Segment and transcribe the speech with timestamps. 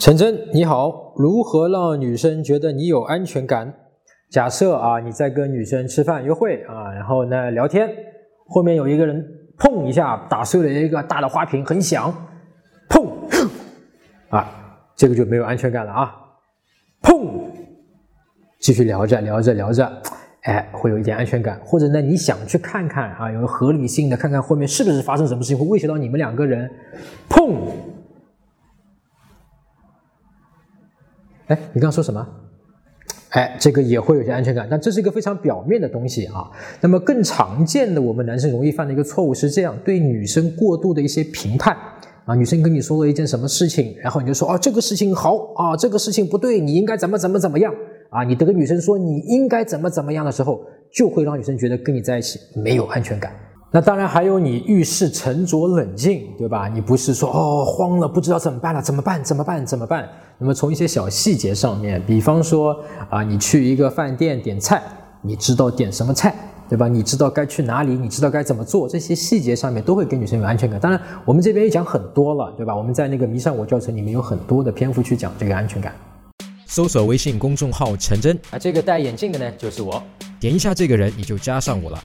[0.00, 3.70] 陈真，你好，如何让女生觉得你有安全感？
[4.30, 7.86] 假设啊，你在跟女生吃饭约会啊，然后呢聊天，
[8.48, 9.22] 后面有一个人
[9.58, 12.10] 砰一下打碎了一个大的花瓶，很响，
[12.88, 13.10] 砰，
[14.30, 14.50] 啊，
[14.96, 16.14] 这个就没有安全感了啊，
[17.02, 17.42] 砰，
[18.58, 19.86] 继续聊着聊着聊着，
[20.44, 26.70] 哎，会有一点安全感，或者呢你想去看看啊，有合理性的看看后面是不是发生什么事情会威胁到你们两个人，
[27.28, 27.54] 砰。
[31.50, 32.26] 哎，你刚刚说什么？
[33.30, 36.50] 哎，这个也会有些安全感，但这是一个非常表面的东西啊。
[36.80, 41.76] 那么更常见的，我们男生容易犯的一个错误是这样：对女生过度的一些评判
[42.24, 42.34] 啊。
[42.34, 47.72] 女生跟你说了一件什么事情，然后你就说啊，这个事情好啊，这个事情不对，你应该怎么怎么怎么样
[48.10, 48.24] 啊。
[48.24, 50.60] 你得跟女生说你应该怎么怎么样的时候，
[50.92, 53.32] 就会让女生觉得跟你在一起没有安全感。
[53.72, 56.66] 那当然还有你遇事沉着冷静，对吧？
[56.66, 59.22] 你不是说哦慌了不知道怎么办了，怎么办？
[59.22, 59.64] 怎么办？
[59.64, 60.08] 怎么办？
[60.38, 62.76] 那么从一些小细节上面，比方说
[63.08, 64.82] 啊，你去一个饭店点菜，
[65.22, 66.34] 你知道点什么菜，
[66.68, 66.88] 对吧？
[66.88, 70.80] 你知道该去哪里，你知道该怎么做，这些细节上面都会给女生有安全感。
[70.80, 72.74] 当然，我们这边也讲很多了，对吧？
[72.74, 75.94] 我们在那个迷上我教程里面有很多的篇幅去讲这个安全感。
[76.66, 80.02] 搜索微信公众号陈真啊，这个戴眼镜的呢就是我，
[80.40, 81.98] 点一下这个人你就加上我了。